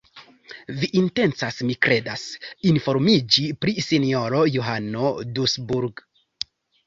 Vi 0.83 0.87
intencas, 0.99 1.59
mi 1.71 1.75
kredas, 1.87 2.23
informiĝi 2.71 3.45
pri 3.65 3.75
sinjoro 3.89 4.41
Johano 4.55 5.11
Dusburg. 5.37 6.03